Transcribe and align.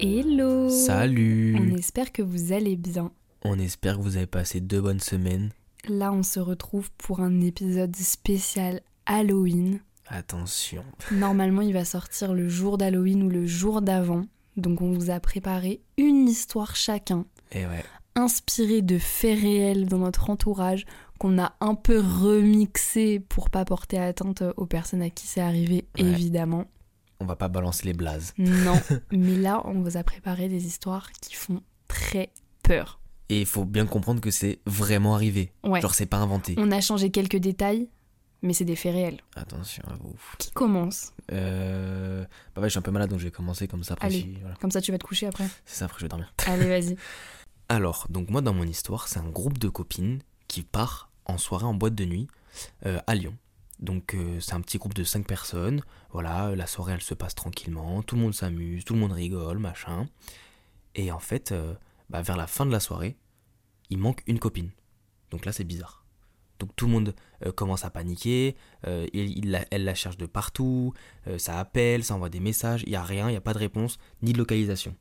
Hello 0.00 0.68
Salut 0.68 1.56
On 1.58 1.76
espère 1.76 2.12
que 2.12 2.22
vous 2.22 2.52
allez 2.52 2.76
bien. 2.76 3.10
On 3.44 3.58
espère 3.58 3.96
que 3.96 4.02
vous 4.02 4.16
avez 4.16 4.26
passé 4.26 4.60
deux 4.60 4.80
bonnes 4.80 5.00
semaines. 5.00 5.50
Là, 5.88 6.12
on 6.12 6.22
se 6.22 6.40
retrouve 6.40 6.90
pour 6.98 7.20
un 7.20 7.40
épisode 7.40 7.94
spécial 7.96 8.80
Halloween. 9.06 9.80
Attention. 10.08 10.84
Normalement, 11.12 11.62
il 11.62 11.72
va 11.72 11.84
sortir 11.84 12.34
le 12.34 12.48
jour 12.48 12.78
d'Halloween 12.78 13.22
ou 13.22 13.28
le 13.28 13.46
jour 13.46 13.82
d'avant. 13.82 14.22
Donc, 14.56 14.80
on 14.82 14.92
vous 14.92 15.10
a 15.10 15.20
préparé 15.20 15.80
une 15.98 16.28
histoire 16.28 16.76
chacun, 16.76 17.26
Et 17.52 17.66
ouais. 17.66 17.84
inspirée 18.14 18.82
de 18.82 18.98
faits 18.98 19.40
réels 19.40 19.86
dans 19.86 19.98
notre 19.98 20.30
entourage, 20.30 20.86
qu'on 21.24 21.38
a 21.42 21.54
un 21.60 21.74
peu 21.74 22.00
remixé 22.00 23.18
pour 23.18 23.48
pas 23.48 23.64
porter 23.64 23.98
atteinte 23.98 24.42
aux 24.58 24.66
personnes 24.66 25.00
à 25.00 25.08
qui 25.08 25.26
c'est 25.26 25.40
arrivé, 25.40 25.86
Ouais. 25.96 26.04
évidemment. 26.04 26.66
On 27.18 27.24
va 27.24 27.34
pas 27.34 27.48
balancer 27.48 27.86
les 27.86 27.94
blazes. 27.94 28.34
Non, 28.36 28.78
mais 29.10 29.36
là, 29.36 29.62
on 29.64 29.80
vous 29.80 29.96
a 29.96 30.02
préparé 30.04 30.50
des 30.50 30.66
histoires 30.66 31.10
qui 31.12 31.34
font 31.34 31.62
très 31.88 32.28
peur. 32.62 33.00
Et 33.30 33.40
il 33.40 33.46
faut 33.46 33.64
bien 33.64 33.86
comprendre 33.86 34.20
que 34.20 34.30
c'est 34.30 34.58
vraiment 34.66 35.14
arrivé. 35.14 35.50
Ouais. 35.62 35.80
Genre 35.80 35.94
c'est 35.94 36.04
pas 36.04 36.18
inventé. 36.18 36.56
On 36.58 36.70
a 36.70 36.82
changé 36.82 37.08
quelques 37.10 37.36
détails, 37.38 37.88
mais 38.42 38.52
c'est 38.52 38.66
des 38.66 38.76
faits 38.76 38.92
réels. 38.92 39.20
Attention 39.34 39.82
à 39.86 39.94
vous. 39.94 40.14
Qui 40.38 40.50
commence 40.50 41.14
Euh... 41.32 42.22
Bah 42.54 42.60
ouais, 42.60 42.68
je 42.68 42.72
suis 42.72 42.78
un 42.78 42.82
peu 42.82 42.90
malade 42.90 43.08
donc 43.08 43.18
je 43.20 43.24
vais 43.24 43.30
commencer 43.30 43.66
comme 43.66 43.82
ça 43.82 43.94
après. 43.94 44.08
Allez. 44.08 44.36
voilà. 44.42 44.56
Comme 44.56 44.70
ça, 44.70 44.82
tu 44.82 44.92
vas 44.92 44.98
te 44.98 45.04
coucher 45.04 45.26
après. 45.26 45.48
C'est 45.64 45.76
ça, 45.78 45.86
après 45.86 46.00
je 46.00 46.04
vais 46.04 46.10
dormir. 46.10 46.34
Allez, 46.46 46.66
vas-y. 46.68 46.96
Alors, 47.70 48.06
donc 48.10 48.28
moi 48.28 48.42
dans 48.42 48.52
mon 48.52 48.64
histoire, 48.64 49.08
c'est 49.08 49.20
un 49.20 49.30
groupe 49.30 49.56
de 49.56 49.70
copines 49.70 50.18
qui 50.48 50.62
part 50.62 51.08
en 51.26 51.38
soirée 51.38 51.64
en 51.66 51.74
boîte 51.74 51.94
de 51.94 52.04
nuit 52.04 52.28
euh, 52.86 53.00
à 53.06 53.14
Lyon. 53.14 53.34
Donc 53.80 54.14
euh, 54.14 54.38
c'est 54.40 54.54
un 54.54 54.60
petit 54.60 54.78
groupe 54.78 54.94
de 54.94 55.04
5 55.04 55.26
personnes. 55.26 55.82
Voilà, 56.12 56.54
la 56.54 56.66
soirée 56.66 56.92
elle 56.94 57.02
se 57.02 57.14
passe 57.14 57.34
tranquillement, 57.34 58.02
tout 58.02 58.14
le 58.16 58.22
monde 58.22 58.34
s'amuse, 58.34 58.84
tout 58.84 58.94
le 58.94 59.00
monde 59.00 59.12
rigole, 59.12 59.58
machin. 59.58 60.06
Et 60.94 61.10
en 61.10 61.18
fait, 61.18 61.52
euh, 61.52 61.74
bah, 62.08 62.22
vers 62.22 62.36
la 62.36 62.46
fin 62.46 62.66
de 62.66 62.70
la 62.72 62.80
soirée, 62.80 63.16
il 63.90 63.98
manque 63.98 64.22
une 64.26 64.38
copine. 64.38 64.70
Donc 65.30 65.44
là 65.44 65.52
c'est 65.52 65.64
bizarre. 65.64 66.04
Donc 66.60 66.70
tout 66.76 66.86
le 66.86 66.92
monde 66.92 67.14
commence 67.56 67.84
à 67.84 67.90
paniquer, 67.90 68.54
il, 69.12 69.50
la- 69.50 69.64
elle 69.72 69.84
la 69.84 69.94
cherche 69.96 70.16
de 70.16 70.24
partout, 70.24 70.94
ça 71.36 71.58
appelle, 71.58 72.04
ça 72.04 72.14
envoie 72.14 72.28
des 72.30 72.38
messages, 72.38 72.84
il 72.86 72.90
n'y 72.90 72.96
a 72.96 73.02
rien, 73.02 73.28
il 73.28 73.32
n'y 73.32 73.36
a 73.36 73.40
pas 73.40 73.54
de 73.54 73.58
réponse, 73.58 73.98
ni 74.22 74.32
de 74.32 74.38
localisation. 74.38 74.94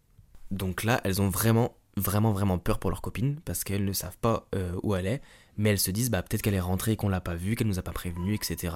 Donc 0.49 0.83
là, 0.83 0.99
elles 1.03 1.21
ont 1.21 1.29
vraiment, 1.29 1.77
vraiment, 1.95 2.31
vraiment 2.31 2.57
peur 2.57 2.79
pour 2.79 2.89
leur 2.89 3.01
copine 3.01 3.39
parce 3.41 3.63
qu'elles 3.63 3.85
ne 3.85 3.93
savent 3.93 4.17
pas 4.17 4.47
euh, 4.55 4.79
où 4.83 4.95
elle 4.95 5.07
est, 5.07 5.21
mais 5.57 5.69
elles 5.69 5.79
se 5.79 5.91
disent 5.91 6.09
bah 6.09 6.23
peut-être 6.23 6.41
qu'elle 6.41 6.53
est 6.53 6.59
rentrée 6.59 6.93
et 6.93 6.95
qu'on 6.95 7.09
l'a 7.09 7.21
pas 7.21 7.35
vue, 7.35 7.55
qu'elle 7.55 7.67
nous 7.67 7.79
a 7.79 7.83
pas 7.83 7.91
prévenu, 7.91 8.33
etc. 8.33 8.75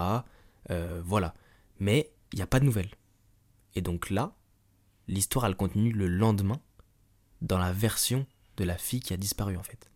Euh, 0.70 1.02
voilà. 1.04 1.34
Mais 1.80 2.12
il 2.34 2.38
n'y 2.38 2.44
a 2.44 2.48
pas 2.48 2.60
de 2.60 2.66
nouvelles. 2.66 2.92
Et 3.76 3.82
donc 3.82 4.10
là, 4.10 4.36
l'histoire 5.08 5.46
elle 5.46 5.56
continue 5.56 5.92
le 5.92 6.08
lendemain 6.08 6.62
dans 7.42 7.58
la 7.58 7.72
version 7.72 8.26
de 8.58 8.64
la 8.64 8.78
fille 8.78 9.00
qui 9.00 9.14
a 9.14 9.18
disparu 9.18 9.58
en 9.58 9.64
fait. 9.64 9.92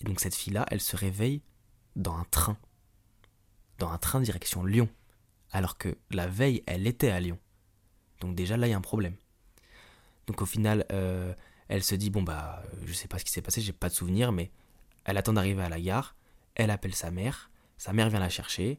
Et 0.00 0.04
donc 0.04 0.20
cette 0.20 0.34
fille-là, 0.34 0.66
elle 0.70 0.80
se 0.80 0.96
réveille 0.96 1.42
dans 1.94 2.16
un 2.16 2.26
train. 2.30 2.56
Dans 3.78 3.90
un 3.90 3.98
train 3.98 4.20
direction 4.20 4.64
Lyon. 4.64 4.88
Alors 5.52 5.78
que 5.78 5.96
la 6.10 6.26
veille, 6.26 6.62
elle 6.66 6.86
était 6.86 7.10
à 7.10 7.20
Lyon. 7.20 7.38
Donc 8.20 8.34
déjà 8.34 8.56
là, 8.56 8.66
il 8.66 8.70
y 8.70 8.74
a 8.74 8.76
un 8.76 8.82
problème. 8.82 9.14
Donc 10.26 10.42
au 10.42 10.46
final, 10.46 10.84
euh, 10.92 11.32
elle 11.68 11.82
se 11.82 11.94
dit 11.94 12.10
bon 12.10 12.22
bah 12.22 12.62
je 12.84 12.92
sais 12.92 13.08
pas 13.08 13.18
ce 13.18 13.24
qui 13.24 13.32
s'est 13.32 13.42
passé, 13.42 13.60
j'ai 13.60 13.72
pas 13.72 13.88
de 13.88 13.94
souvenir, 13.94 14.32
mais 14.32 14.50
elle 15.04 15.16
attend 15.16 15.32
d'arriver 15.32 15.62
à 15.62 15.68
la 15.68 15.80
gare. 15.80 16.16
Elle 16.54 16.70
appelle 16.70 16.94
sa 16.94 17.10
mère, 17.10 17.50
sa 17.76 17.92
mère 17.92 18.08
vient 18.08 18.20
la 18.20 18.30
chercher, 18.30 18.78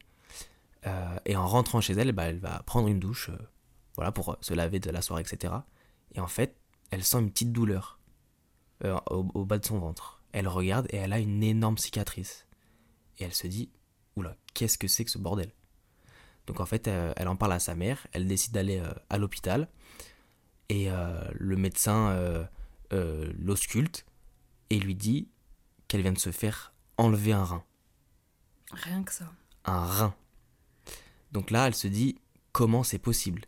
euh, 0.86 1.20
et 1.26 1.36
en 1.36 1.48
rentrant 1.48 1.82
chez 1.82 1.94
elle, 1.94 2.12
bah, 2.12 2.24
elle 2.26 2.40
va 2.40 2.62
prendre 2.66 2.88
une 2.88 3.00
douche, 3.00 3.30
euh, 3.30 3.38
voilà 3.96 4.12
pour 4.12 4.32
euh, 4.32 4.36
se 4.42 4.54
laver 4.54 4.80
de 4.80 4.90
la 4.90 5.02
soirée, 5.02 5.22
etc. 5.22 5.54
Et 6.14 6.20
en 6.20 6.28
fait, 6.28 6.56
elle 6.92 7.04
sent 7.04 7.20
une 7.20 7.32
petite 7.32 7.52
douleur 7.52 8.00
au, 9.10 9.44
bas 9.44 9.58
de 9.58 9.66
son 9.66 9.80
ventre. 9.80 10.22
Elle 10.32 10.48
regarde 10.48 10.88
et 10.92 10.98
elle 10.98 11.12
a 11.12 11.20
une 11.20 11.44
énorme 11.44 11.78
cicatrice. 11.78 12.46
Et 13.18 13.24
elle 13.24 13.34
se 13.34 13.48
dit 13.48 13.72
oula, 14.16 14.36
qu'est-ce 14.54 14.78
que 14.78 14.88
c'est 14.88 15.04
que 15.04 15.12
ce 15.12 15.18
bordel? 15.18 15.52
Donc 16.46 16.60
en 16.60 16.66
fait, 16.66 16.88
elle 16.88 17.28
en 17.28 17.36
parle 17.36 17.54
à 17.54 17.60
sa 17.60 17.76
mère, 17.76 18.06
elle 18.14 18.28
décide 18.28 18.54
d'aller 18.54 18.82
à 19.10 19.18
l'hôpital 19.18 19.68
et 20.70 20.90
le 21.34 21.56
médecin 21.58 22.48
euh, 22.94 23.32
l'ausculte 23.40 24.06
et 24.70 24.80
lui 24.80 24.96
dit 24.96 25.28
qu'elle 25.88 26.02
vient 26.02 26.14
de 26.14 26.20
se 26.20 26.32
faire 26.32 26.74
enlever 26.98 27.34
un 27.34 27.44
rein. 27.44 27.64
Rien 28.72 29.04
que 29.04 29.12
ça. 29.14 29.32
Un 29.66 29.86
rein. 29.86 30.16
Donc 31.32 31.52
là, 31.52 31.68
elle 31.68 31.76
se 31.76 31.88
dit 31.88 32.18
comment 32.52 32.84
c'est 32.84 33.00
possible? 33.00 33.44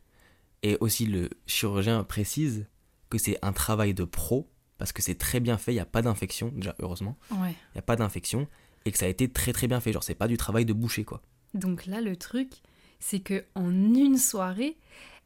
Et 0.63 0.77
aussi, 0.81 1.05
le 1.05 1.29
chirurgien 1.47 2.03
précise 2.03 2.66
que 3.09 3.17
c'est 3.17 3.38
un 3.41 3.53
travail 3.53 3.94
de 3.94 4.03
pro 4.03 4.50
parce 4.77 4.91
que 4.94 5.01
c'est 5.01 5.16
très 5.16 5.39
bien 5.39 5.57
fait, 5.57 5.71
il 5.73 5.75
n'y 5.75 5.81
a 5.81 5.85
pas 5.85 6.01
d'infection, 6.01 6.50
déjà 6.56 6.73
heureusement, 6.79 7.17
Ouais. 7.31 7.51
il 7.51 7.75
n'y 7.75 7.79
a 7.79 7.81
pas 7.81 7.97
d'infection 7.97 8.47
et 8.85 8.91
que 8.94 8.97
ça 8.97 9.06
a 9.06 9.09
été 9.09 9.29
très 9.29 9.51
très 9.51 9.67
bien 9.67 9.81
fait. 9.81 9.91
Genre, 9.91 10.03
c'est 10.03 10.16
pas 10.16 10.27
du 10.29 10.38
travail 10.38 10.66
de 10.66 10.71
boucher 10.73 11.03
quoi. 11.03 11.21
Donc 11.53 11.85
là, 11.85 12.00
le 12.01 12.16
truc, 12.16 12.61
c'est 13.00 13.19
que 13.19 13.44
en 13.56 13.69
une 13.71 14.17
soirée, 14.17 14.77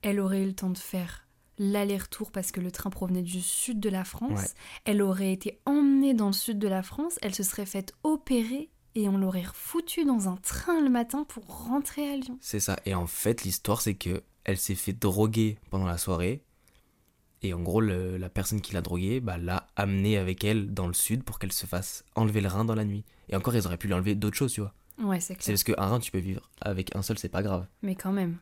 elle 0.01 0.19
aurait 0.19 0.41
eu 0.43 0.47
le 0.47 0.53
temps 0.55 0.69
de 0.71 0.77
faire 0.77 1.27
l'aller-retour 1.71 2.31
parce 2.31 2.51
que 2.51 2.59
le 2.59 2.71
train 2.71 2.89
provenait 2.89 3.21
du 3.21 3.41
sud 3.41 3.79
de 3.79 3.89
la 3.89 4.03
France. 4.03 4.39
Ouais. 4.39 4.47
Elle 4.85 5.01
aurait 5.01 5.31
été 5.33 5.59
emmenée 5.65 6.13
dans 6.13 6.27
le 6.27 6.33
sud 6.33 6.59
de 6.59 6.67
la 6.67 6.83
France. 6.83 7.17
Elle 7.21 7.33
se 7.35 7.43
serait 7.43 7.65
faite 7.65 7.93
opérer 8.03 8.69
et 8.95 9.07
on 9.09 9.17
l'aurait 9.17 9.45
foutue 9.53 10.05
dans 10.05 10.29
un 10.29 10.35
train 10.37 10.81
le 10.81 10.89
matin 10.89 11.23
pour 11.27 11.45
rentrer 11.67 12.11
à 12.11 12.15
Lyon. 12.17 12.37
C'est 12.41 12.59
ça. 12.59 12.77
Et 12.85 12.93
en 12.93 13.07
fait, 13.07 13.43
l'histoire, 13.43 13.81
c'est 13.81 13.95
que 13.95 14.21
elle 14.43 14.57
s'est 14.57 14.75
fait 14.75 14.93
droguer 14.93 15.57
pendant 15.69 15.85
la 15.85 15.97
soirée. 15.97 16.43
Et 17.41 17.53
en 17.53 17.59
gros, 17.61 17.81
le- 17.81 18.17
la 18.17 18.29
personne 18.29 18.61
qui 18.61 18.73
l'a 18.73 18.81
droguée 18.81 19.19
bah, 19.19 19.37
l'a 19.37 19.67
amenée 19.75 20.17
avec 20.17 20.43
elle 20.43 20.73
dans 20.73 20.87
le 20.87 20.93
sud 20.93 21.23
pour 21.23 21.39
qu'elle 21.39 21.51
se 21.51 21.65
fasse 21.65 22.05
enlever 22.15 22.39
le 22.41 22.47
rein 22.47 22.63
dans 22.65 22.75
la 22.75 22.85
nuit. 22.85 23.03
Et 23.29 23.35
encore, 23.35 23.55
ils 23.55 23.65
auraient 23.65 23.77
pu 23.77 23.87
lui 23.87 23.93
enlever 23.93 24.15
d'autres 24.15 24.37
choses, 24.37 24.53
tu 24.53 24.61
vois. 24.61 24.73
Ouais, 24.99 25.19
c'est 25.19 25.33
C'est 25.33 25.39
clair. 25.39 25.53
parce 25.55 25.63
qu'un 25.63 25.85
rein, 25.87 25.99
tu 25.99 26.11
peux 26.11 26.19
vivre 26.19 26.41
avec 26.61 26.95
un 26.95 27.01
seul, 27.01 27.17
c'est 27.17 27.27
pas 27.29 27.41
grave. 27.41 27.65
Mais 27.81 27.95
quand 27.95 28.11
même. 28.13 28.37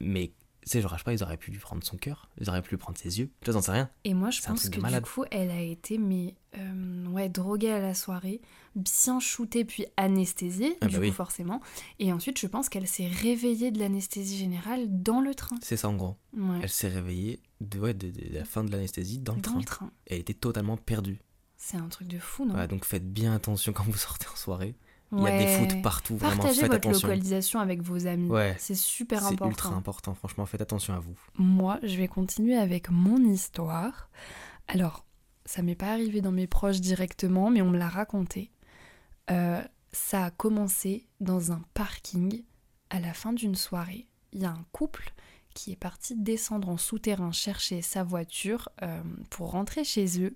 Mais, 0.00 0.32
sais, 0.70 0.80
genre, 0.80 0.92
je 0.92 0.98
sais 0.98 1.04
pas, 1.04 1.12
ils 1.12 1.22
auraient 1.22 1.36
pu 1.36 1.50
lui 1.50 1.58
prendre 1.58 1.82
son 1.84 1.96
cœur, 1.96 2.28
ils 2.40 2.48
auraient 2.48 2.62
pu 2.62 2.70
lui 2.70 2.76
prendre 2.76 2.96
ses 2.98 3.18
yeux. 3.18 3.30
Tu 3.40 3.46
vois, 3.50 3.54
j'en 3.54 3.62
sais 3.62 3.72
rien. 3.72 3.90
Et 4.04 4.14
moi, 4.14 4.30
je 4.30 4.40
pense 4.42 4.68
que 4.68 4.78
du 4.78 5.00
coup, 5.02 5.24
elle 5.30 5.50
a 5.50 5.60
été 5.60 5.98
mais, 5.98 6.34
euh, 6.56 7.06
ouais, 7.06 7.28
droguée 7.28 7.70
à 7.72 7.80
la 7.80 7.94
soirée, 7.94 8.40
bien 8.76 9.20
shootée 9.20 9.64
puis 9.64 9.86
anesthésiée, 9.96 10.76
Ah 10.80 10.86
du 10.86 10.92
bah 10.94 10.98
coup, 10.98 11.04
oui. 11.06 11.12
forcément. 11.12 11.60
Et 11.98 12.12
ensuite, 12.12 12.38
je 12.38 12.46
pense 12.46 12.68
qu'elle 12.68 12.86
s'est 12.88 13.08
réveillée 13.08 13.70
de 13.70 13.78
l'anesthésie 13.78 14.36
générale 14.38 14.86
dans 15.02 15.20
le 15.20 15.34
train. 15.34 15.56
C'est 15.62 15.76
ça, 15.76 15.88
en 15.88 15.94
gros. 15.96 16.16
Ouais. 16.36 16.60
Elle 16.62 16.68
s'est 16.70 16.88
réveillée 16.88 17.40
de, 17.60 17.78
ouais, 17.78 17.94
de, 17.94 18.10
de 18.10 18.32
la 18.34 18.44
fin 18.44 18.64
de 18.64 18.70
l'anesthésie 18.70 19.18
dans 19.18 19.34
le 19.34 19.40
dans 19.40 19.50
train. 19.50 19.58
le 19.58 19.64
train. 19.64 19.90
Elle 20.06 20.18
était 20.20 20.34
totalement 20.34 20.76
perdue. 20.76 21.20
C'est 21.56 21.76
un 21.76 21.88
truc 21.88 22.08
de 22.08 22.18
fou, 22.18 22.44
non? 22.44 22.54
Ouais, 22.56 22.66
donc 22.66 22.84
faites 22.84 23.08
bien 23.12 23.34
attention 23.34 23.72
quand 23.72 23.84
vous 23.84 23.96
sortez 23.96 24.26
en 24.32 24.36
soirée. 24.36 24.74
Il 25.14 25.22
y 25.22 25.26
a 25.26 25.38
des 25.38 25.46
foot 25.68 25.82
partout, 25.82 26.16
vraiment, 26.16 26.36
Partagez 26.36 26.60
faites 26.62 26.72
votre 26.72 26.88
attention. 26.88 27.08
localisation 27.08 27.60
avec 27.60 27.82
vos 27.82 28.06
amis. 28.06 28.28
Ouais. 28.30 28.56
C'est 28.58 28.74
super 28.74 29.20
C'est 29.20 29.26
important. 29.34 29.50
ultra 29.50 29.74
important, 29.74 30.14
franchement, 30.14 30.46
faites 30.46 30.62
attention 30.62 30.94
à 30.94 31.00
vous. 31.00 31.14
Moi, 31.36 31.78
je 31.82 31.96
vais 31.96 32.08
continuer 32.08 32.56
avec 32.56 32.90
mon 32.90 33.18
histoire. 33.24 34.08
Alors, 34.68 35.04
ça 35.44 35.60
m'est 35.62 35.74
pas 35.74 35.92
arrivé 35.92 36.20
dans 36.22 36.32
mes 36.32 36.46
proches 36.46 36.80
directement, 36.80 37.50
mais 37.50 37.60
on 37.62 37.70
me 37.70 37.78
l'a 37.78 37.88
raconté. 37.88 38.50
Euh, 39.30 39.60
ça 39.92 40.24
a 40.24 40.30
commencé 40.30 41.06
dans 41.20 41.52
un 41.52 41.62
parking 41.74 42.42
à 42.90 42.98
la 43.00 43.12
fin 43.12 43.32
d'une 43.32 43.54
soirée. 43.54 44.06
Il 44.32 44.40
y 44.40 44.44
a 44.46 44.50
un 44.50 44.64
couple 44.72 45.12
qui 45.54 45.72
est 45.72 45.76
parti 45.76 46.14
descendre 46.16 46.70
en 46.70 46.78
souterrain 46.78 47.32
chercher 47.32 47.82
sa 47.82 48.02
voiture 48.02 48.70
euh, 48.82 49.02
pour 49.28 49.50
rentrer 49.50 49.84
chez 49.84 50.22
eux. 50.22 50.34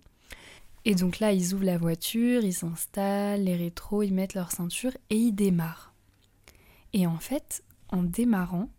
Et 0.88 0.94
donc 0.94 1.18
là, 1.18 1.32
ils 1.32 1.52
ouvrent 1.52 1.64
la 1.64 1.78
voiture, 1.78 2.44
ils 2.44 2.54
s'installent, 2.54 3.42
les 3.42 3.56
rétros, 3.56 4.04
ils 4.04 4.14
mettent 4.14 4.34
leur 4.34 4.52
ceinture 4.52 4.96
et 5.10 5.16
ils 5.16 5.32
démarrent. 5.32 5.92
Et 6.92 7.08
en 7.08 7.18
fait, 7.18 7.64
en 7.88 8.04
démarrant, 8.04 8.70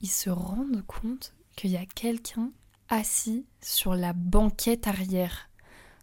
ils 0.00 0.10
se 0.10 0.30
rendent 0.30 0.84
compte 0.86 1.34
qu'il 1.56 1.72
y 1.72 1.76
a 1.76 1.86
quelqu'un 1.86 2.52
assis 2.88 3.46
sur 3.60 3.96
la 3.96 4.12
banquette 4.12 4.86
arrière. 4.86 5.50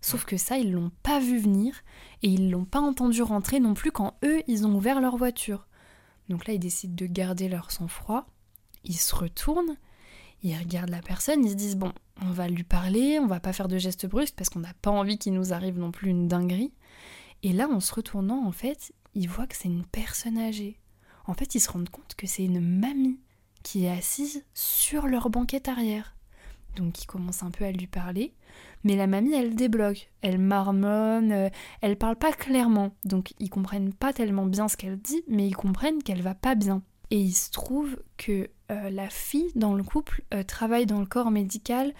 Sauf 0.02 0.26
que 0.26 0.36
ça, 0.36 0.58
ils 0.58 0.74
l'ont 0.74 0.92
pas 1.02 1.22
vu 1.22 1.40
venir 1.40 1.76
et 2.24 2.28
ils 2.28 2.52
l'ont 2.52 2.66
pas 2.66 2.82
entendu 2.82 3.22
rentrer 3.22 3.62
non 3.62 3.74
plus 3.74 3.94
quand 3.94 4.16
eux, 4.26 4.42
ils 4.48 4.68
ont 4.68 4.76
ouvert 4.76 5.00
leur 5.00 5.16
voiture. 5.16 5.66
Donc 6.28 6.46
là, 6.46 6.56
ils 6.56 6.60
décident 6.60 6.94
de 6.94 7.06
garder 7.06 7.48
leur 7.48 7.72
sang-froid. 7.72 8.28
Ils 8.84 8.98
se 8.98 9.16
retournent, 9.16 9.78
ils 10.44 10.58
regardent 10.58 10.90
la 10.90 11.02
personne, 11.02 11.44
ils 11.46 11.52
se 11.52 11.56
disent 11.56 11.78
bon, 11.78 11.92
on 12.22 12.32
va 12.32 12.48
lui 12.48 12.64
parler, 12.64 13.20
on 13.20 13.28
va 13.28 13.40
pas 13.40 13.54
faire 13.54 13.68
de 13.68 13.78
gestes 13.78 14.08
brusques 14.08 14.36
parce 14.36 14.50
qu'on 14.50 14.60
n'a 14.60 14.74
pas 14.82 14.92
envie 14.92 15.18
qu'il 15.18 15.34
nous 15.34 15.54
arrive 15.54 15.78
non 15.78 15.92
plus 15.92 16.10
une 16.10 16.28
dinguerie. 16.28 16.74
Et 17.44 17.54
là, 17.54 17.68
en 17.70 17.80
se 17.80 17.94
retournant, 17.94 18.46
en 18.46 18.52
fait, 18.52 18.94
ils 19.14 19.30
voient 19.30 19.48
que 19.48 19.56
c'est 19.56 19.68
une 19.68 19.86
personne 19.86 20.38
âgée. 20.38 20.80
En 21.26 21.34
fait, 21.34 21.56
ils 21.56 21.60
se 21.60 21.70
rendent 21.70 21.90
compte 21.90 22.16
que 22.16 22.28
c'est 22.28 22.46
une 22.46 22.62
mamie 22.62 23.20
qui 23.64 23.86
est 23.86 23.92
assise 23.92 24.46
sur 24.54 25.08
leur 25.08 25.30
banquette 25.30 25.68
arrière. 25.68 26.16
Donc 26.78 27.02
ils 27.02 27.08
commencent 27.08 27.44
un 27.44 27.52
peu 27.52 27.66
à 27.66 27.72
lui 27.72 27.88
parler, 27.88 28.34
mais 28.84 28.96
la 28.96 29.08
mamie 29.08 29.34
elle 29.34 29.56
débloque, 29.56 30.12
elle 30.22 30.38
marmonne, 30.38 31.32
euh, 31.32 31.50
elle 31.82 31.98
parle 31.98 32.16
pas 32.16 32.32
clairement, 32.32 32.92
donc 33.04 33.34
ils 33.40 33.50
comprennent 33.50 33.94
pas 33.94 34.14
tellement 34.14 34.46
bien 34.46 34.68
ce 34.68 34.78
qu'elle 34.78 34.98
dit, 34.98 35.24
mais 35.28 35.48
ils 35.48 35.56
comprennent 35.56 36.04
qu'elle 36.04 36.22
va 36.22 36.36
pas 36.36 36.54
bien. 36.54 36.84
Et 37.12 37.20
il 37.20 37.34
se 37.34 37.52
trouve 37.52 37.98
que 38.18 38.50
euh, 38.72 38.90
la 38.90 39.10
fille 39.10 39.52
dans 39.56 39.74
le 39.74 39.84
couple 39.84 40.24
euh, 40.34 40.44
travaille 40.44 40.86
dans 40.86 41.00
le 41.00 41.06
corps 41.06 41.32
médical 41.32 41.94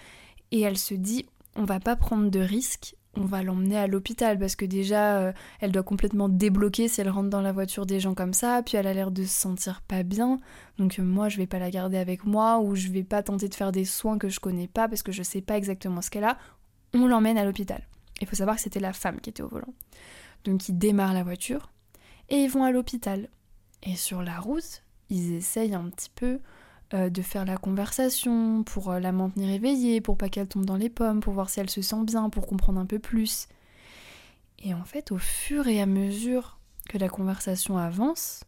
et 0.50 0.60
elle 0.60 0.78
se 0.78 0.94
dit 0.94 1.26
on 1.56 1.64
va 1.64 1.80
pas 1.80 1.96
prendre 1.96 2.30
de 2.30 2.40
risques, 2.40 2.94
on 3.14 3.24
va 3.24 3.42
l'emmener 3.42 3.78
à 3.78 3.86
l'hôpital 3.86 4.38
parce 4.38 4.54
que 4.54 4.66
déjà 4.66 5.18
euh, 5.18 5.32
elle 5.60 5.72
doit 5.72 5.82
complètement 5.82 6.28
débloquer 6.28 6.88
si 6.88 7.00
elle 7.00 7.08
rentre 7.08 7.30
dans 7.30 7.40
la 7.40 7.52
voiture 7.52 7.86
des 7.86 8.00
gens 8.00 8.14
comme 8.14 8.34
ça, 8.34 8.62
puis 8.62 8.76
elle 8.76 8.86
a 8.86 8.92
l'air 8.92 9.10
de 9.10 9.24
se 9.24 9.34
sentir 9.34 9.80
pas 9.82 10.02
bien. 10.02 10.38
Donc 10.78 10.98
moi 10.98 11.28
je 11.28 11.38
vais 11.38 11.46
pas 11.46 11.58
la 11.58 11.70
garder 11.70 11.96
avec 11.96 12.24
moi 12.24 12.60
ou 12.60 12.74
je 12.74 12.88
vais 12.88 13.02
pas 13.02 13.22
tenter 13.22 13.48
de 13.48 13.54
faire 13.54 13.72
des 13.72 13.86
soins 13.86 14.18
que 14.18 14.28
je 14.28 14.40
connais 14.40 14.68
pas 14.68 14.88
parce 14.88 15.02
que 15.02 15.12
je 15.12 15.22
sais 15.22 15.40
pas 15.40 15.56
exactement 15.56 16.02
ce 16.02 16.10
qu'elle 16.10 16.24
a. 16.24 16.38
On 16.92 17.06
l'emmène 17.06 17.38
à 17.38 17.44
l'hôpital. 17.44 17.82
Il 18.20 18.26
faut 18.26 18.36
savoir 18.36 18.56
que 18.56 18.62
c'était 18.62 18.80
la 18.80 18.92
femme 18.92 19.20
qui 19.20 19.30
était 19.30 19.42
au 19.42 19.48
volant. 19.48 19.74
Donc 20.44 20.68
ils 20.68 20.76
démarrent 20.76 21.14
la 21.14 21.24
voiture 21.24 21.72
et 22.28 22.36
ils 22.36 22.50
vont 22.50 22.64
à 22.64 22.70
l'hôpital. 22.70 23.28
Et 23.82 23.96
sur 23.96 24.22
la 24.22 24.38
route, 24.38 24.82
ils 25.10 25.34
essayent 25.34 25.74
un 25.74 25.88
petit 25.88 26.10
peu 26.14 26.40
euh, 26.94 27.10
de 27.10 27.20
faire 27.20 27.44
la 27.44 27.58
conversation, 27.58 28.62
pour 28.62 28.90
euh, 28.90 28.98
la 28.98 29.12
maintenir 29.12 29.50
éveillée, 29.50 30.00
pour 30.00 30.16
pas 30.16 30.30
qu'elle 30.30 30.48
tombe 30.48 30.64
dans 30.64 30.78
les 30.78 30.88
pommes, 30.88 31.20
pour 31.20 31.34
voir 31.34 31.50
si 31.50 31.60
elle 31.60 31.68
se 31.68 31.82
sent 31.82 32.02
bien, 32.04 32.30
pour 32.30 32.46
comprendre 32.46 32.80
un 32.80 32.86
peu 32.86 32.98
plus. 32.98 33.46
Et 34.58 34.72
en 34.72 34.84
fait, 34.84 35.12
au 35.12 35.18
fur 35.18 35.68
et 35.68 35.82
à 35.82 35.86
mesure 35.86 36.58
que 36.88 36.96
la 36.96 37.10
conversation 37.10 37.76
avance, 37.76 38.44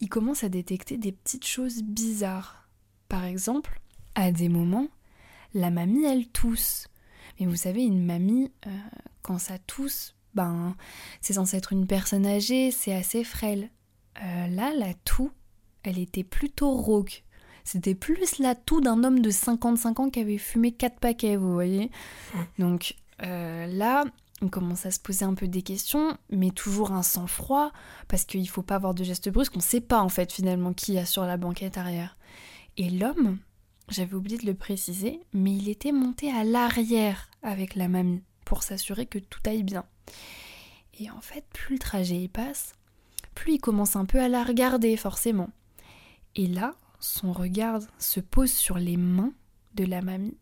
ils 0.00 0.08
commencent 0.08 0.42
à 0.42 0.48
détecter 0.48 0.96
des 0.96 1.12
petites 1.12 1.46
choses 1.46 1.82
bizarres. 1.82 2.66
Par 3.10 3.24
exemple, 3.24 3.78
à 4.14 4.32
des 4.32 4.48
moments, 4.48 4.88
la 5.52 5.70
mamie, 5.70 6.04
elle 6.04 6.26
tousse. 6.28 6.88
Mais 7.38 7.44
vous 7.44 7.56
savez, 7.56 7.84
une 7.84 8.06
mamie, 8.06 8.50
euh, 8.66 8.70
quand 9.20 9.38
ça 9.38 9.58
tousse, 9.58 10.14
ben, 10.32 10.74
c'est 11.20 11.34
censé 11.34 11.58
être 11.58 11.74
une 11.74 11.86
personne 11.86 12.24
âgée, 12.24 12.70
c'est 12.70 12.94
assez 12.94 13.22
frêle. 13.22 13.68
là, 14.16 14.72
la 14.74 14.94
toux, 15.04 15.30
elle 15.84 15.98
était 15.98 16.24
plutôt 16.24 16.72
rauque. 16.72 17.22
C'était 17.62 17.94
plus 17.94 18.38
la 18.38 18.54
toux 18.54 18.80
d'un 18.80 19.04
homme 19.04 19.20
de 19.20 19.30
55 19.30 20.00
ans 20.00 20.10
qui 20.10 20.20
avait 20.20 20.38
fumé 20.38 20.72
4 20.72 20.98
paquets, 21.00 21.36
vous 21.36 21.52
voyez. 21.52 21.90
Donc 22.58 22.96
euh, 23.22 23.66
là, 23.66 24.04
on 24.42 24.48
commence 24.48 24.84
à 24.84 24.90
se 24.90 25.00
poser 25.00 25.24
un 25.24 25.34
peu 25.34 25.48
des 25.48 25.62
questions, 25.62 26.18
mais 26.30 26.50
toujours 26.50 26.92
un 26.92 27.02
sang-froid, 27.02 27.72
parce 28.08 28.24
qu'il 28.24 28.48
faut 28.48 28.62
pas 28.62 28.74
avoir 28.74 28.94
de 28.94 29.04
gestes 29.04 29.30
brusques, 29.30 29.56
on 29.56 29.60
sait 29.60 29.80
pas 29.80 30.00
en 30.00 30.08
fait 30.08 30.32
finalement 30.32 30.74
qui 30.74 30.94
y 30.94 30.98
a 30.98 31.06
sur 31.06 31.24
la 31.24 31.36
banquette 31.36 31.78
arrière. 31.78 32.18
Et 32.76 32.90
l'homme, 32.90 33.38
j'avais 33.88 34.14
oublié 34.14 34.36
de 34.36 34.46
le 34.46 34.54
préciser, 34.54 35.20
mais 35.32 35.54
il 35.54 35.68
était 35.68 35.92
monté 35.92 36.30
à 36.30 36.44
l'arrière 36.44 37.30
avec 37.42 37.74
la 37.74 37.88
mamie, 37.88 38.22
pour 38.44 38.62
s'assurer 38.62 39.06
que 39.06 39.18
tout 39.18 39.40
aille 39.46 39.62
bien. 39.62 39.84
Et 41.00 41.10
en 41.10 41.20
fait, 41.20 41.44
plus 41.52 41.74
le 41.74 41.80
trajet 41.80 42.16
y 42.16 42.28
passe, 42.28 42.74
plus 43.34 43.54
il 43.54 43.60
commence 43.60 43.96
un 43.96 44.04
peu 44.04 44.20
à 44.20 44.28
la 44.28 44.44
regarder 44.44 44.96
forcément. 44.96 45.50
Et 46.36 46.46
là, 46.46 46.74
son 46.98 47.32
regard 47.32 47.80
se 47.98 48.20
pose 48.20 48.52
sur 48.52 48.78
les 48.78 48.96
mains 48.96 49.32
de 49.74 49.84
la 49.84 50.02
mamie. 50.02 50.36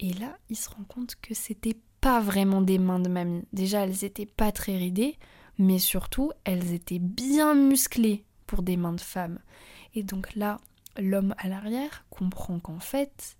Et 0.00 0.12
là, 0.14 0.36
il 0.48 0.56
se 0.56 0.68
rend 0.68 0.84
compte 0.84 1.16
que 1.22 1.34
c'était 1.34 1.78
pas 2.00 2.20
vraiment 2.20 2.60
des 2.60 2.78
mains 2.78 2.98
de 2.98 3.08
mamie. 3.08 3.44
Déjà, 3.52 3.84
elles 3.84 4.04
étaient 4.04 4.26
pas 4.26 4.52
très 4.52 4.76
ridées, 4.76 5.16
mais 5.58 5.78
surtout, 5.78 6.32
elles 6.44 6.72
étaient 6.72 6.98
bien 6.98 7.54
musclées 7.54 8.24
pour 8.46 8.62
des 8.62 8.76
mains 8.76 8.92
de 8.92 9.00
femme. 9.00 9.38
Et 9.94 10.02
donc 10.02 10.34
là, 10.34 10.60
l'homme 10.98 11.34
à 11.38 11.48
l'arrière 11.48 12.04
comprend 12.10 12.58
qu'en 12.58 12.80
fait, 12.80 13.36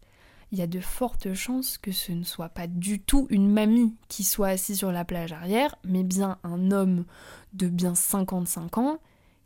il 0.53 0.59
y 0.59 0.63
a 0.63 0.67
de 0.67 0.81
fortes 0.81 1.33
chances 1.35 1.79
que 1.79 1.93
ce 1.93 2.13
ne 2.13 2.25
soit 2.25 2.51
pas 2.51 2.67
du 2.67 3.01
tout 3.01 3.27
une 3.31 3.51
mamie 3.51 3.97
qui 4.09 4.23
soit 4.23 4.49
assise 4.49 4.79
sur 4.79 4.93
la 4.93 5.05
plage 5.05 5.33
arrière, 5.33 5.75
mais 5.85 6.05
bien 6.05 6.39
un 6.45 6.71
homme 6.71 7.05
de 7.55 7.69
bien 7.69 7.95
55 7.95 8.79
ans 8.79 8.99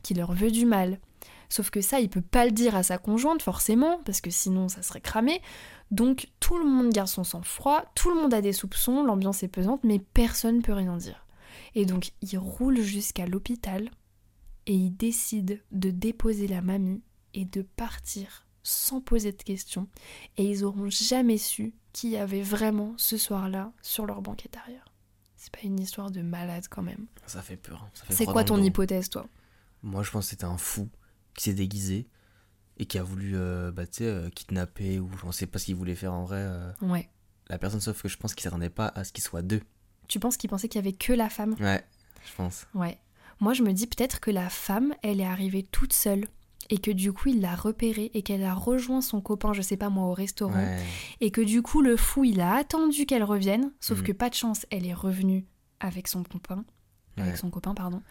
qui 0.02 0.14
leur 0.14 0.32
veut 0.32 0.50
du 0.50 0.67
mal. 0.67 0.99
Sauf 1.48 1.70
que 1.70 1.81
ça, 1.81 2.00
il 2.00 2.08
peut 2.08 2.20
pas 2.20 2.44
le 2.44 2.52
dire 2.52 2.75
à 2.75 2.82
sa 2.82 2.98
conjointe 2.98 3.43
forcément, 3.43 4.00
parce 4.04 4.20
que 4.20 4.31
sinon 4.31 4.69
ça 4.69 4.82
serait 4.82 5.00
cramé. 5.00 5.40
Donc 5.90 6.28
tout 6.40 6.58
le 6.58 6.64
monde 6.64 6.90
garde 6.90 7.08
son 7.08 7.25
sang-froid, 7.25 7.84
tout 7.94 8.10
le 8.10 8.16
monde 8.16 8.34
a 8.34 8.40
des 8.40 8.52
soupçons, 8.52 9.04
l'ambiance 9.04 9.43
est 9.43 9.48
pesante, 9.48 9.84
mais 9.84 9.98
personne 9.98 10.62
peut 10.62 10.72
rien 10.72 10.96
dire. 10.96 11.26
Et 11.75 11.87
donc 11.87 12.12
il 12.22 12.37
roule 12.38 12.81
jusqu'à 12.81 13.26
l'hôpital 13.26 13.90
et 14.66 14.75
il 14.75 14.90
décide 14.96 15.62
de 15.70 15.90
déposer 15.90 16.48
la 16.48 16.62
mamie 16.62 17.02
et 17.34 17.44
de 17.44 17.62
partir 17.62 18.46
sans 18.62 19.00
poser 19.00 19.31
de 19.31 19.42
questions. 19.42 19.87
Et 20.37 20.44
ils 20.44 20.64
auront 20.64 20.90
jamais 20.90 21.38
su 21.38 21.72
qui 21.92 22.10
y 22.10 22.16
avait 22.16 22.42
vraiment 22.42 22.94
ce 22.96 23.16
soir-là 23.16 23.72
sur 23.81 24.06
leur 24.06 24.22
banquette 24.22 24.56
arrière. 24.56 24.92
C'est 25.37 25.52
pas 25.52 25.60
une 25.62 25.78
histoire 25.78 26.10
de 26.10 26.22
malade 26.22 26.64
quand 26.69 26.82
même. 26.82 27.06
Ça 27.26 27.42
fait 27.42 27.56
peur. 27.56 27.84
hein. 27.84 27.90
C'est 28.10 28.26
quoi 28.26 28.42
ton 28.42 28.58
dos. 28.58 28.64
hypothèse 28.64 29.08
toi? 29.08 29.26
Moi, 29.84 30.02
je 30.02 30.10
pense 30.10 30.25
que 30.26 30.31
c'était 30.31 30.44
un 30.44 30.56
fou 30.58 30.88
qui 31.37 31.44
s'est 31.44 31.55
déguisé 31.55 32.09
et 32.79 32.87
qui 32.87 32.99
a 32.99 33.03
voulu, 33.03 33.33
euh, 33.37 33.71
bah, 33.73 33.85
euh, 34.00 34.29
kidnapper 34.31 34.99
ou 34.99 35.09
on 35.25 35.33
sait 35.33 35.47
pas 35.47 35.59
ce 35.59 35.67
qu'il 35.67 35.77
voulait 35.77 35.94
faire 35.94 36.12
en 36.12 36.25
vrai. 36.25 36.38
euh, 36.41 36.73
Ouais. 36.83 37.09
la 37.49 37.59
personne, 37.59 37.81
sauf 37.81 38.03
que 38.03 38.09
je 38.09 38.17
pense 38.17 38.35
qu'il 38.35 38.43
s'attendait 38.43 38.71
pas 38.71 38.88
à 38.94 39.05
ce 39.05 39.12
qu'il 39.12 39.23
soit 39.25 39.43
deux. 39.43 39.61
Tu 40.09 40.19
penses 40.21 40.37
qu'il 40.37 40.50
pensait 40.50 40.69
qu'il 40.69 40.79
y 40.81 40.85
avait 40.87 40.97
que 40.97 41.12
la 41.12 41.29
femme? 41.31 41.55
Ouais, 41.61 41.85
je 42.29 42.35
pense. 42.37 42.67
Ouais. 42.75 42.99
Moi, 43.41 43.53
je 43.55 43.62
me 43.62 43.73
dis 43.73 43.87
peut-être 43.87 44.21
que 44.21 44.31
la 44.31 44.49
femme, 44.49 44.94
elle 45.03 45.21
est 45.21 45.25
arrivée 45.27 45.62
toute 45.62 45.93
seule 45.93 46.27
et 46.71 46.79
que 46.79 46.91
du 46.91 47.12
coup, 47.12 47.29
il 47.29 47.41
l'a 47.41 47.55
repérée 47.55 48.11
et 48.15 48.23
qu'elle 48.23 48.43
a 48.44 48.53
rejoint 48.55 49.00
son 49.00 49.21
copain, 49.21 49.53
je 49.53 49.62
sais 49.62 49.77
pas 49.77 49.88
moi, 49.91 50.06
au 50.09 50.15
restaurant. 50.15 50.55
Ouais. 50.55 50.83
Et 51.21 51.31
que 51.31 51.41
du 51.41 51.62
coup, 51.62 51.83
le 51.83 51.97
fou, 51.97 52.25
il 52.25 52.41
a 52.41 52.55
attendu 52.56 53.06
qu'elle 53.06 53.23
revienne, 53.25 53.73
sauf 53.81 53.99
Mhm. 54.00 54.05
que 54.05 54.12
pas 54.12 54.29
de 54.31 54.35
chance, 54.35 54.67
elle 54.71 54.87
est 54.87 54.94
revenue 54.94 55.47
avec 55.81 56.09
son 56.09 56.23
copain, 56.25 56.65
avec 57.19 57.37
son 57.37 57.50
copain, 57.50 57.75
pardon. 57.75 58.03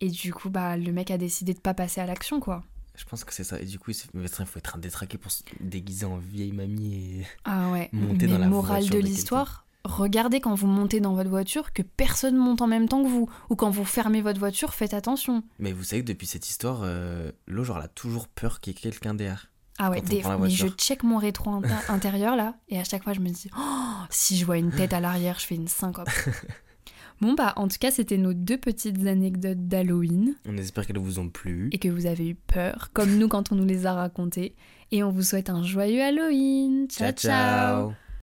Et 0.00 0.08
du 0.10 0.32
coup, 0.34 0.50
bah, 0.50 0.76
le 0.76 0.92
mec 0.92 1.10
a 1.10 1.18
décidé 1.18 1.54
de 1.54 1.60
pas 1.60 1.74
passer 1.74 2.00
à 2.00 2.06
l'action, 2.06 2.40
quoi. 2.40 2.62
Je 2.96 3.04
pense 3.04 3.24
que 3.24 3.32
c'est 3.34 3.44
ça. 3.44 3.60
Et 3.60 3.64
du 3.64 3.78
coup, 3.78 3.90
il 3.90 4.28
faut 4.46 4.58
être 4.58 4.76
un 4.76 4.78
détraqué 4.78 5.18
pour 5.18 5.32
se 5.32 5.42
déguiser 5.60 6.06
en 6.06 6.16
vieille 6.18 6.52
mamie 6.52 6.94
et. 6.94 7.26
Ah 7.44 7.70
ouais. 7.72 7.88
Monter 7.92 8.26
Mais 8.26 8.32
dans 8.34 8.38
la 8.38 8.46
morale 8.48 8.84
de 8.84 8.90
de 8.90 8.98
l'histoire, 8.98 9.66
regardez 9.84 10.40
quand 10.40 10.54
vous 10.54 10.68
montez 10.68 11.00
dans 11.00 11.14
votre 11.14 11.30
voiture 11.30 11.72
que 11.72 11.82
personne 11.82 12.36
monte 12.36 12.62
en 12.62 12.66
même 12.68 12.88
temps 12.88 13.02
que 13.02 13.08
vous. 13.08 13.28
Ou 13.50 13.56
quand 13.56 13.70
vous 13.70 13.84
fermez 13.84 14.22
votre 14.22 14.38
voiture, 14.38 14.74
faites 14.74 14.94
attention. 14.94 15.42
Mais 15.58 15.72
vous 15.72 15.82
savez 15.82 16.02
que 16.02 16.08
depuis 16.08 16.26
cette 16.28 16.48
histoire, 16.48 16.80
euh, 16.84 17.32
Lo, 17.46 17.64
genre, 17.64 17.78
elle 17.78 17.84
a 17.84 17.88
toujours 17.88 18.28
peur 18.28 18.60
qu'il 18.60 18.72
y 18.74 18.76
ait 18.76 18.80
quelqu'un 18.80 19.14
derrière. 19.14 19.50
Ah 19.78 19.90
ouais, 19.90 20.00
des- 20.00 20.22
mais 20.40 20.50
je 20.50 20.68
check 20.68 21.02
mon 21.02 21.18
rétro 21.18 21.50
intérieur 21.88 22.36
là, 22.36 22.54
et 22.68 22.78
à 22.78 22.84
chaque 22.84 23.02
fois 23.02 23.12
je 23.12 23.18
me 23.18 23.28
dis, 23.28 23.50
oh, 23.58 24.04
si 24.08 24.38
je 24.38 24.44
vois 24.46 24.56
une 24.56 24.70
tête 24.70 24.92
à 24.92 25.00
l'arrière, 25.00 25.40
je 25.40 25.46
fais 25.46 25.56
une 25.56 25.66
syncope. 25.66 26.08
bon 27.20 27.34
bah, 27.34 27.52
en 27.56 27.68
tout 27.68 27.76
cas, 27.80 27.90
c'était 27.90 28.18
nos 28.18 28.34
deux 28.34 28.58
petites 28.58 29.06
anecdotes 29.06 29.66
d'Halloween, 29.68 30.34
On 30.48 30.56
espère 30.56 30.86
qu'elles 30.86 30.98
vous 30.98 31.18
ont 31.18 31.28
plu. 31.28 31.68
et 31.72 31.78
que 31.78 31.88
vous 31.88 32.06
avez 32.06 32.28
eu 32.30 32.34
peur, 32.34 32.90
comme 32.92 33.16
nous 33.18 33.28
quand 33.28 33.52
on 33.52 33.54
nous 33.56 33.64
les 33.66 33.86
a 33.86 33.92
racontées. 33.94 34.54
Et 34.92 35.02
on 35.02 35.10
vous 35.10 35.22
souhaite 35.22 35.50
un 35.50 35.62
joyeux 35.62 36.02
Halloween. 36.02 36.86
ciao. 36.88 37.10
ciao. 37.12 37.30
ciao. 37.92 38.03